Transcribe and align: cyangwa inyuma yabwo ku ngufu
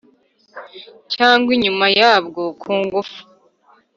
cyangwa 1.13 1.49
inyuma 1.57 1.85
yabwo 1.99 2.43
ku 2.61 2.71
ngufu 2.81 3.19